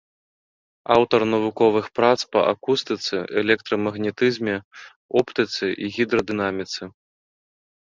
Аўтар 0.95 1.21
навуковых 1.33 1.85
прац 1.99 2.17
па 2.33 2.39
акустыцы, 2.53 3.15
электрамагнетызме, 3.45 4.55
оптыцы 5.23 5.65
і 5.83 5.95
гідрадынаміцы. 6.01 6.95